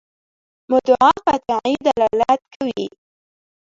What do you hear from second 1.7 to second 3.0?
دلالت کوي.